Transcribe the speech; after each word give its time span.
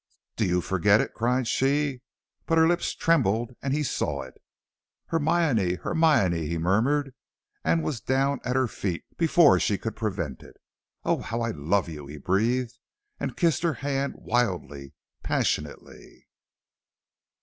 "Do 0.35 0.47
you 0.47 0.61
forget 0.61 0.99
it!" 0.99 1.13
cried 1.13 1.47
she; 1.47 2.01
but 2.47 2.57
her 2.57 2.67
lips 2.67 2.95
trembled 2.95 3.51
and 3.61 3.71
he 3.71 3.83
saw 3.83 4.23
it. 4.23 4.33
"Hermione! 5.09 5.75
Hermione!" 5.75 6.47
he 6.47 6.57
murmured, 6.57 7.13
and 7.63 7.83
was 7.83 8.01
down 8.01 8.39
at 8.43 8.55
her 8.55 8.65
feet 8.67 9.03
before 9.15 9.59
she 9.59 9.77
could 9.77 9.95
prevent 9.95 10.41
it. 10.41 10.57
"Oh, 11.03 11.19
how 11.19 11.41
I 11.41 11.51
love 11.51 11.87
you!" 11.87 12.07
he 12.07 12.17
breathed, 12.17 12.79
and 13.19 13.37
kissed 13.37 13.61
her 13.61 13.73
hand 13.85 14.15
wildly, 14.17 14.93
passionately. 15.21 16.25